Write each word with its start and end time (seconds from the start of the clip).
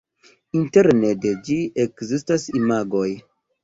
Interne 0.59 1.13
de 1.27 1.35
ĝi 1.51 1.61
ekzistas 1.87 2.51
imagoj. 2.65 3.09